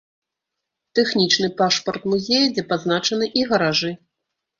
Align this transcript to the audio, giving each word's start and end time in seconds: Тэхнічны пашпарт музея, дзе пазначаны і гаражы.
Тэхнічны 0.99 1.49
пашпарт 1.59 2.07
музея, 2.13 2.47
дзе 2.55 2.63
пазначаны 2.73 3.25
і 3.41 3.45
гаражы. 3.53 3.91